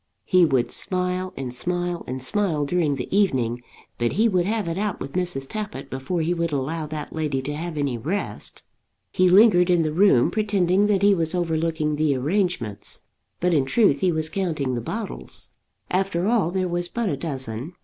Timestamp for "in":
9.69-9.83, 13.53-13.65